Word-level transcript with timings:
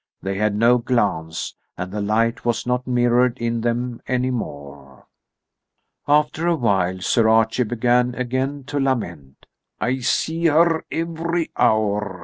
They 0.23 0.35
had 0.39 0.55
no 0.55 0.79
glance, 0.79 1.53
and 1.77 1.91
the 1.91 2.01
light 2.01 2.43
was 2.43 2.65
not 2.65 2.87
mirrored 2.87 3.37
in 3.37 3.61
them 3.61 4.01
any 4.07 4.31
more. 4.31 5.05
After 6.07 6.47
a 6.47 6.55
while 6.55 7.01
Sir 7.01 7.29
Archie 7.29 7.61
began 7.65 8.15
again 8.15 8.63
to 8.63 8.79
lament. 8.79 9.45
"I 9.79 9.99
see 9.99 10.45
her 10.47 10.83
every 10.91 11.51
hour. 11.55 12.19